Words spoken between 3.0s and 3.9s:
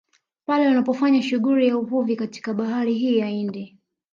ya Hindi